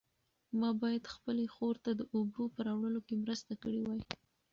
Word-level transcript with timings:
ما 0.59 0.69
باید 0.81 1.11
خپلې 1.15 1.45
خور 1.55 1.75
ته 1.83 1.91
د 1.99 2.01
اوبو 2.15 2.43
په 2.53 2.59
راوړلو 2.67 3.01
کې 3.07 3.15
مرسته 3.23 3.53
کړې 3.61 3.79
وای. 3.83 4.01